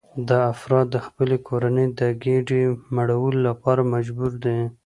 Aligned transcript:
دا 0.29 0.39
افراد 0.53 0.85
د 0.91 0.97
خپلې 1.05 1.37
کورنۍ 1.47 1.87
د 1.99 2.01
ګېډې 2.23 2.63
مړولو 2.95 3.39
لپاره 3.49 3.81
مجبور 3.93 4.31
دي 4.43 4.57